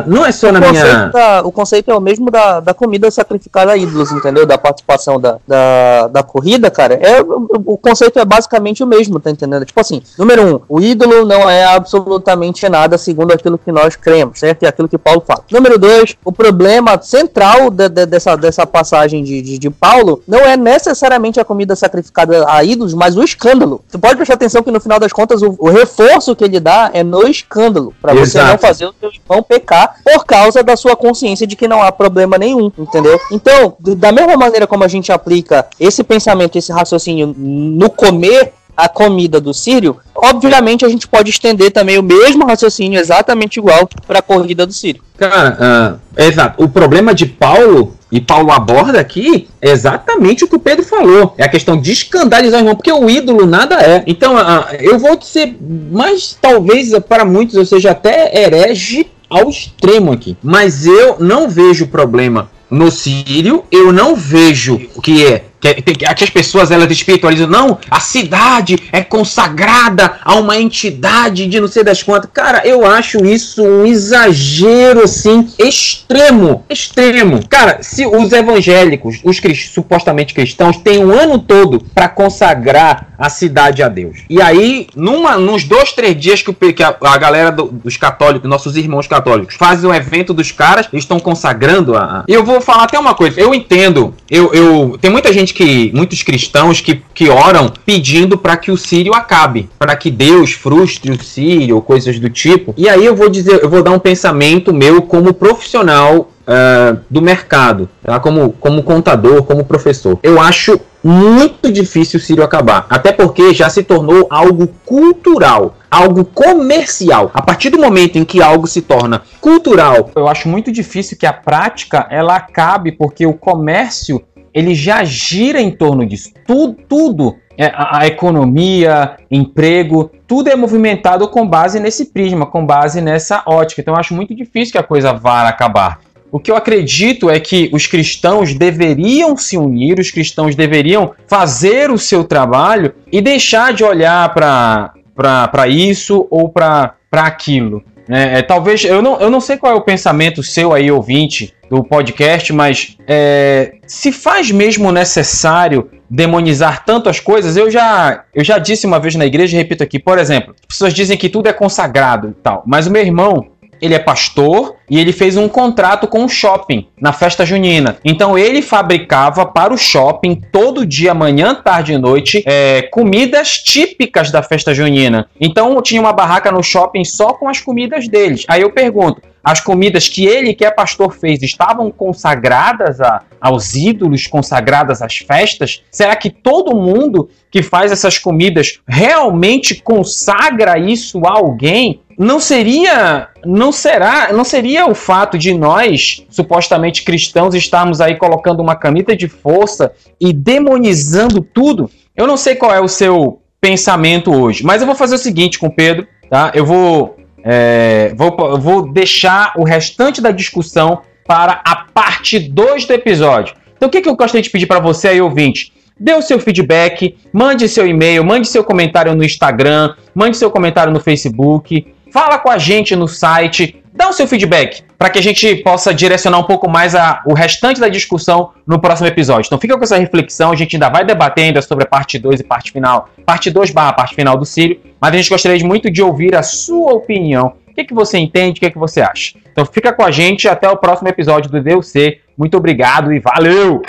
não 0.06 0.24
é 0.24 0.32
só 0.32 0.52
na 0.52 0.58
o 0.58 0.70
minha. 0.70 1.08
Da, 1.08 1.42
o 1.42 1.52
conceito 1.52 1.90
é 1.90 1.94
o 1.94 2.00
mesmo 2.00 2.30
da, 2.30 2.60
da 2.60 2.74
comida 2.74 3.10
sacrificada 3.10 3.72
a 3.72 3.76
ídolos, 3.76 4.12
entendeu? 4.12 4.46
Da 4.46 4.58
participação 4.58 5.20
da, 5.20 5.38
da, 5.46 6.08
da 6.08 6.22
corrida, 6.22 6.70
cara. 6.70 6.94
É, 6.94 7.22
o, 7.22 7.48
o, 7.64 7.78
conceito 7.78 8.18
é 8.18 8.24
basicamente 8.24 8.82
o 8.82 8.86
mesmo, 8.86 9.18
tá 9.18 9.30
entendendo? 9.30 9.64
Tipo 9.64 9.80
assim, 9.80 10.02
número 10.18 10.56
um, 10.56 10.60
o 10.68 10.80
ídolo 10.80 11.24
não 11.24 11.48
é 11.48 11.64
absolutamente 11.64 12.68
nada 12.68 12.98
segundo 12.98 13.32
aquilo 13.32 13.58
que 13.58 13.72
nós 13.72 13.96
cremos, 13.96 14.38
certo? 14.38 14.62
E 14.62 14.66
aquilo 14.66 14.88
que 14.88 14.98
Paulo 14.98 15.22
fala. 15.26 15.44
Número 15.50 15.78
dois, 15.78 16.16
o 16.24 16.32
problema 16.32 17.00
central 17.02 17.70
de, 17.70 17.88
de, 17.88 18.06
dessa, 18.06 18.36
dessa 18.36 18.66
passagem 18.66 19.24
de, 19.24 19.40
de, 19.42 19.58
de, 19.58 19.70
Paulo 19.70 20.22
não 20.26 20.40
é 20.40 20.56
necessariamente 20.56 21.38
a 21.38 21.44
comida 21.44 21.76
sacrificada 21.76 22.44
a 22.48 22.62
ídolos, 22.64 22.94
mas 22.94 23.16
o 23.16 23.22
escândalo. 23.22 23.82
Você 23.88 23.98
pode 23.98 24.16
prestar 24.16 24.34
atenção 24.34 24.62
que 24.62 24.70
no 24.70 24.80
final 24.80 24.98
das 24.98 25.12
contas 25.12 25.42
o, 25.42 25.54
o 25.58 25.70
reforço 25.70 26.34
que 26.34 26.44
ele 26.44 26.57
dá 26.60 26.90
é 26.92 27.02
no 27.02 27.26
escândalo, 27.26 27.94
para 28.00 28.14
você 28.14 28.42
não 28.42 28.58
fazer 28.58 28.86
o 28.86 28.94
seu 28.98 29.10
irmão 29.10 29.42
pecar 29.42 29.96
por 30.04 30.24
causa 30.24 30.62
da 30.62 30.76
sua 30.76 30.96
consciência 30.96 31.46
de 31.46 31.56
que 31.56 31.68
não 31.68 31.82
há 31.82 31.90
problema 31.90 32.38
nenhum, 32.38 32.70
entendeu? 32.78 33.18
Então, 33.30 33.76
da 33.80 34.12
mesma 34.12 34.36
maneira 34.36 34.66
como 34.66 34.84
a 34.84 34.88
gente 34.88 35.12
aplica 35.12 35.66
esse 35.78 36.02
pensamento, 36.02 36.58
esse 36.58 36.72
raciocínio 36.72 37.34
no 37.36 37.90
comer 37.90 38.52
a 38.78 38.88
comida 38.88 39.40
do 39.40 39.52
Sírio, 39.52 39.96
obviamente 40.14 40.84
a 40.84 40.88
gente 40.88 41.08
pode 41.08 41.30
estender 41.30 41.72
também 41.72 41.98
o 41.98 42.02
mesmo 42.02 42.46
raciocínio 42.46 43.00
exatamente 43.00 43.58
igual 43.58 43.88
para 44.06 44.20
a 44.20 44.22
corrida 44.22 44.64
do 44.64 44.72
Sírio. 44.72 45.02
Cara, 45.16 46.00
uh, 46.16 46.22
exato. 46.22 46.62
O 46.62 46.68
problema 46.68 47.12
de 47.12 47.26
Paulo, 47.26 47.96
e 48.12 48.20
Paulo 48.20 48.52
aborda 48.52 49.00
aqui, 49.00 49.48
é 49.60 49.70
exatamente 49.70 50.44
o 50.44 50.48
que 50.48 50.54
o 50.54 50.60
Pedro 50.60 50.84
falou. 50.84 51.34
É 51.36 51.42
a 51.42 51.48
questão 51.48 51.76
de 51.76 51.90
escandalizar 51.90 52.60
o 52.60 52.62
irmão, 52.62 52.76
porque 52.76 52.92
o 52.92 53.10
ídolo 53.10 53.46
nada 53.46 53.74
é. 53.82 54.04
Então, 54.06 54.36
uh, 54.36 54.72
eu 54.78 54.96
vou 54.96 55.20
ser 55.20 55.58
mais, 55.90 56.38
talvez 56.40 56.96
para 57.00 57.24
muitos 57.24 57.56
eu 57.56 57.66
seja 57.66 57.90
até 57.90 58.44
herege 58.44 59.10
ao 59.28 59.50
extremo 59.50 60.12
aqui. 60.12 60.36
Mas 60.40 60.86
eu 60.86 61.16
não 61.18 61.48
vejo 61.48 61.88
problema 61.88 62.48
no 62.70 62.92
Sírio, 62.92 63.64
eu 63.72 63.92
não 63.92 64.14
vejo 64.14 64.80
o 64.94 65.02
que 65.02 65.26
é 65.26 65.46
que, 65.60 65.74
que, 65.82 66.04
as 66.06 66.30
pessoas 66.30 66.70
elas 66.70 66.90
espiritualizam, 66.90 67.48
não, 67.48 67.78
a 67.90 68.00
cidade 68.00 68.78
é 68.92 69.02
consagrada 69.02 70.18
a 70.22 70.34
uma 70.34 70.56
entidade 70.56 71.46
de 71.46 71.60
não 71.60 71.68
sei 71.68 71.82
das 71.82 72.02
quantas. 72.02 72.30
Cara, 72.32 72.66
eu 72.66 72.86
acho 72.86 73.24
isso 73.24 73.62
um 73.64 73.84
exagero 73.84 75.02
assim, 75.02 75.48
extremo, 75.58 76.64
extremo. 76.68 77.46
Cara, 77.48 77.78
se 77.82 78.06
os 78.06 78.32
evangélicos, 78.32 79.20
os 79.24 79.40
crist 79.40 79.72
supostamente 79.72 80.34
cristãos, 80.34 80.76
têm 80.78 81.04
um 81.04 81.12
ano 81.12 81.38
todo 81.38 81.80
para 81.94 82.08
consagrar 82.08 83.08
a 83.18 83.28
cidade 83.28 83.82
a 83.82 83.88
Deus. 83.88 84.20
E 84.30 84.40
aí, 84.40 84.86
numa, 84.94 85.36
nos 85.36 85.64
dois, 85.64 85.92
três 85.92 86.18
dias 86.18 86.40
que, 86.40 86.50
o, 86.50 86.54
que 86.54 86.82
a, 86.82 86.96
a, 87.02 87.18
galera 87.18 87.50
do, 87.50 87.64
dos 87.64 87.96
católicos, 87.96 88.48
nossos 88.48 88.76
irmãos 88.76 89.08
católicos, 89.08 89.56
fazem 89.56 89.90
o 89.90 89.92
evento 89.94 90.32
dos 90.32 90.52
caras, 90.52 90.88
estão 90.92 91.18
consagrando 91.18 91.96
a. 91.96 92.24
Eu 92.28 92.44
vou 92.44 92.60
falar 92.60 92.84
até 92.84 92.98
uma 92.98 93.14
coisa, 93.14 93.40
eu 93.40 93.52
entendo, 93.52 94.14
eu, 94.30 94.54
eu 94.54 94.98
tem 95.00 95.10
muita 95.10 95.32
gente 95.32 95.47
que, 95.52 95.92
muitos 95.94 96.22
cristãos 96.22 96.80
que, 96.80 97.02
que 97.14 97.28
oram 97.28 97.72
pedindo 97.84 98.38
para 98.38 98.56
que 98.56 98.70
o 98.70 98.76
Sírio 98.76 99.14
acabe, 99.14 99.68
para 99.78 99.96
que 99.96 100.10
Deus 100.10 100.52
frustre 100.52 101.10
o 101.10 101.22
Sírio, 101.22 101.80
coisas 101.80 102.18
do 102.18 102.30
tipo. 102.30 102.74
E 102.76 102.88
aí 102.88 103.04
eu 103.04 103.14
vou 103.14 103.28
dizer, 103.28 103.60
eu 103.62 103.68
vou 103.68 103.82
dar 103.82 103.90
um 103.90 103.98
pensamento 103.98 104.72
meu 104.72 105.02
como 105.02 105.32
profissional 105.34 106.30
uh, 106.48 106.98
do 107.10 107.20
mercado, 107.20 107.88
tá? 108.02 108.18
como, 108.18 108.52
como 108.52 108.82
contador, 108.82 109.42
como 109.42 109.64
professor. 109.64 110.18
Eu 110.22 110.40
acho 110.40 110.80
muito 111.02 111.70
difícil 111.70 112.18
o 112.18 112.22
Sírio 112.22 112.42
acabar, 112.42 112.86
até 112.90 113.12
porque 113.12 113.54
já 113.54 113.70
se 113.70 113.82
tornou 113.82 114.26
algo 114.30 114.68
cultural, 114.84 115.76
algo 115.90 116.24
comercial. 116.24 117.30
A 117.32 117.40
partir 117.40 117.70
do 117.70 117.78
momento 117.78 118.16
em 118.16 118.24
que 118.24 118.42
algo 118.42 118.66
se 118.66 118.82
torna 118.82 119.22
cultural, 119.40 120.10
eu 120.16 120.26
acho 120.26 120.48
muito 120.48 120.72
difícil 120.72 121.16
que 121.16 121.26
a 121.26 121.32
prática 121.32 122.06
ela 122.10 122.36
acabe, 122.36 122.92
porque 122.92 123.26
o 123.26 123.32
comércio 123.32 124.22
ele 124.58 124.74
já 124.74 125.04
gira 125.04 125.60
em 125.60 125.70
torno 125.70 126.04
disso. 126.04 126.32
Tudo, 126.44 126.76
tudo 126.88 127.36
é, 127.56 127.66
a, 127.66 127.98
a, 128.00 128.06
economia, 128.06 129.16
emprego, 129.30 130.10
tudo 130.26 130.50
é 130.50 130.56
movimentado 130.56 131.28
com 131.28 131.46
base 131.46 131.78
nesse 131.78 132.06
prisma, 132.06 132.44
com 132.44 132.66
base 132.66 133.00
nessa 133.00 133.42
ótica. 133.46 133.80
Então 133.80 133.94
eu 133.94 134.00
acho 134.00 134.14
muito 134.14 134.34
difícil 134.34 134.72
que 134.72 134.78
a 134.78 134.82
coisa 134.82 135.12
vá 135.12 135.48
acabar. 135.48 136.00
O 136.30 136.40
que 136.40 136.50
eu 136.50 136.56
acredito 136.56 137.30
é 137.30 137.38
que 137.38 137.70
os 137.72 137.86
cristãos 137.86 138.52
deveriam 138.52 139.36
se 139.36 139.56
unir, 139.56 139.98
os 139.98 140.10
cristãos 140.10 140.56
deveriam 140.56 141.12
fazer 141.26 141.90
o 141.90 141.96
seu 141.96 142.24
trabalho 142.24 142.92
e 143.10 143.20
deixar 143.20 143.72
de 143.72 143.82
olhar 143.82 144.34
para 144.34 145.68
isso 145.68 146.26
ou 146.30 146.48
para 146.48 146.94
aquilo. 147.12 147.82
É, 148.08 148.38
é, 148.38 148.42
talvez, 148.42 148.84
eu 148.84 149.02
não, 149.02 149.20
eu 149.20 149.30
não 149.30 149.40
sei 149.40 149.56
qual 149.56 149.72
é 149.72 149.76
o 149.76 149.82
pensamento 149.82 150.42
seu 150.42 150.72
aí, 150.72 150.90
ouvinte 150.90 151.54
do 151.70 151.84
podcast, 151.84 152.52
mas 152.52 152.96
é, 153.06 153.74
se 153.86 154.10
faz 154.10 154.50
mesmo 154.50 154.90
necessário 154.90 155.90
demonizar 156.08 156.84
tanto 156.84 157.10
as 157.10 157.20
coisas, 157.20 157.56
eu 157.56 157.70
já, 157.70 158.24
eu 158.34 158.42
já 158.42 158.58
disse 158.58 158.86
uma 158.86 158.98
vez 158.98 159.14
na 159.14 159.26
igreja 159.26 159.54
e 159.54 159.58
repito 159.58 159.82
aqui, 159.82 159.98
por 159.98 160.18
exemplo, 160.18 160.54
as 160.58 160.66
pessoas 160.66 160.94
dizem 160.94 161.18
que 161.18 161.28
tudo 161.28 161.48
é 161.48 161.52
consagrado 161.52 162.30
e 162.30 162.42
tal, 162.42 162.62
mas 162.66 162.86
o 162.86 162.90
meu 162.90 163.02
irmão, 163.02 163.46
ele 163.80 163.94
é 163.94 163.98
pastor 163.98 164.76
e 164.88 164.98
ele 164.98 165.12
fez 165.12 165.36
um 165.36 165.48
contrato 165.48 166.06
com 166.06 166.24
o 166.24 166.28
shopping 166.28 166.88
na 167.00 167.12
festa 167.12 167.44
junina. 167.44 167.98
Então 168.04 168.38
ele 168.38 168.62
fabricava 168.62 169.46
para 169.46 169.72
o 169.72 169.78
shopping 169.78 170.40
todo 170.52 170.86
dia, 170.86 171.14
manhã, 171.14 171.54
tarde 171.54 171.92
e 171.92 171.98
noite, 171.98 172.42
é, 172.46 172.82
comidas 172.82 173.58
típicas 173.58 174.30
da 174.30 174.42
festa 174.42 174.74
junina. 174.74 175.28
Então 175.40 175.80
tinha 175.82 176.00
uma 176.00 176.12
barraca 176.12 176.50
no 176.50 176.62
shopping 176.62 177.04
só 177.04 177.32
com 177.34 177.48
as 177.48 177.60
comidas 177.60 178.08
deles. 178.08 178.44
Aí 178.48 178.62
eu 178.62 178.70
pergunto: 178.70 179.22
as 179.42 179.60
comidas 179.60 180.08
que 180.08 180.26
ele, 180.26 180.54
que 180.54 180.64
é 180.64 180.70
pastor, 180.70 181.14
fez 181.14 181.42
estavam 181.42 181.90
consagradas 181.90 183.00
a, 183.00 183.22
aos 183.40 183.74
ídolos, 183.74 184.26
consagradas 184.26 185.02
às 185.02 185.16
festas? 185.18 185.82
Será 185.90 186.14
que 186.16 186.30
todo 186.30 186.76
mundo 186.76 187.28
que 187.50 187.62
faz 187.62 187.92
essas 187.92 188.18
comidas 188.18 188.80
realmente 188.86 189.82
consagra 189.82 190.78
isso 190.78 191.20
a 191.26 191.38
alguém? 191.38 192.00
Não 192.18 192.40
seria, 192.40 193.28
não 193.44 193.70
será, 193.70 194.32
não 194.32 194.42
seria 194.42 194.86
o 194.86 194.94
fato 194.94 195.38
de 195.38 195.54
nós, 195.54 196.24
supostamente 196.28 197.04
cristãos, 197.04 197.54
estarmos 197.54 198.00
aí 198.00 198.16
colocando 198.16 198.60
uma 198.60 198.74
caneta 198.74 199.14
de 199.14 199.28
força 199.28 199.92
e 200.20 200.32
demonizando 200.32 201.40
tudo? 201.40 201.88
Eu 202.16 202.26
não 202.26 202.36
sei 202.36 202.56
qual 202.56 202.74
é 202.74 202.80
o 202.80 202.88
seu 202.88 203.40
pensamento 203.60 204.34
hoje, 204.34 204.64
mas 204.64 204.80
eu 204.80 204.86
vou 204.86 204.96
fazer 204.96 205.14
o 205.14 205.18
seguinte 205.18 205.58
com 205.58 205.68
o 205.68 205.74
Pedro, 205.74 206.08
tá? 206.28 206.50
Eu 206.54 206.66
vou 206.66 207.16
é, 207.44 208.12
vou, 208.16 208.58
vou 208.58 208.92
deixar 208.92 209.52
o 209.56 209.64
restante 209.64 210.20
da 210.20 210.30
discussão 210.30 211.02
para 211.28 211.60
a 211.62 211.76
parte 211.76 212.38
2 212.38 212.86
do 212.86 212.94
episódio. 212.94 213.54
Então 213.76 213.88
o 213.88 213.92
que, 213.92 214.00
que 214.00 214.08
eu 214.08 214.16
gostaria 214.16 214.42
de 214.42 214.48
pedir 214.48 214.66
para 214.66 214.80
você 214.80 215.08
aí, 215.08 215.20
ouvinte? 215.20 215.74
Dê 216.00 216.14
o 216.14 216.22
seu 216.22 216.40
feedback, 216.40 217.16
mande 217.32 217.68
seu 217.68 217.86
e-mail, 217.86 218.24
mande 218.24 218.48
seu 218.48 218.64
comentário 218.64 219.14
no 219.14 219.22
Instagram, 219.22 219.94
mande 220.14 220.38
seu 220.38 220.50
comentário 220.50 220.92
no 220.92 221.00
Facebook, 221.00 221.86
fala 222.10 222.38
com 222.38 222.50
a 222.50 222.56
gente 222.56 222.96
no 222.96 223.06
site, 223.06 223.82
dá 223.92 224.08
o 224.08 224.12
seu 224.12 224.26
feedback 224.26 224.82
para 224.96 225.10
que 225.10 225.18
a 225.18 225.22
gente 225.22 225.56
possa 225.56 225.92
direcionar 225.92 226.38
um 226.38 226.44
pouco 226.44 226.70
mais 226.70 226.94
a, 226.94 227.22
o 227.26 227.34
restante 227.34 227.78
da 227.78 227.88
discussão 227.88 228.52
no 228.66 228.80
próximo 228.80 229.08
episódio. 229.08 229.48
Então 229.48 229.58
fica 229.58 229.76
com 229.76 229.84
essa 229.84 229.98
reflexão, 229.98 230.52
a 230.52 230.56
gente 230.56 230.76
ainda 230.76 230.88
vai 230.88 231.04
debater 231.04 231.44
ainda 231.44 231.60
sobre 231.60 231.84
a 231.84 231.86
parte 231.86 232.18
2 232.18 232.40
e 232.40 232.44
parte 232.44 232.72
final, 232.72 233.10
parte 233.26 233.50
2 233.50 233.70
barra 233.70 233.92
parte 233.92 234.14
final 234.14 234.38
do 234.38 234.46
Sírio, 234.46 234.80
mas 234.98 235.12
a 235.12 235.16
gente 235.16 235.28
gostaria 235.28 235.62
muito 235.66 235.90
de 235.90 236.00
ouvir 236.00 236.34
a 236.34 236.42
sua 236.42 236.94
opinião. 236.94 237.52
Que, 237.78 237.84
que 237.84 237.94
você 237.94 238.18
entende, 238.18 238.58
o 238.58 238.60
que, 238.60 238.70
que 238.72 238.78
você 238.78 239.00
acha? 239.00 239.38
Então 239.52 239.64
fica 239.64 239.92
com 239.92 240.02
a 240.02 240.10
gente 240.10 240.48
até 240.48 240.68
o 240.68 240.76
próximo 240.76 241.08
episódio 241.08 241.48
do 241.48 241.62
DLC. 241.62 242.18
Muito 242.36 242.56
obrigado 242.56 243.12
e 243.12 243.20
valeu! 243.20 243.82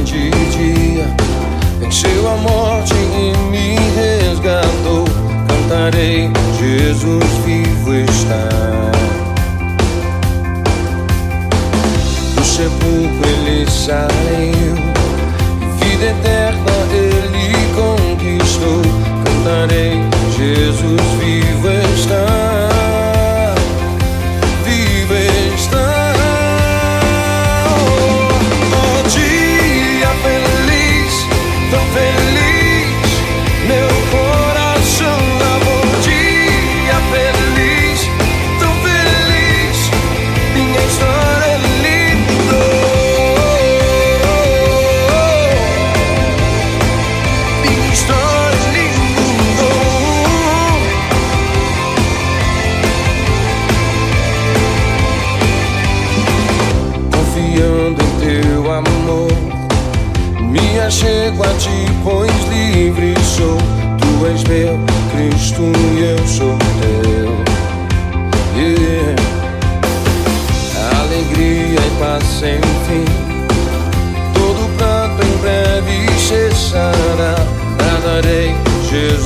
cantarei, 0.00 0.29
ele 13.90 14.29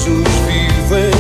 em 0.06 0.22
breve 0.22 1.13